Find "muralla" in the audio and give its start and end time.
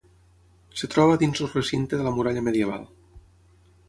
2.15-2.43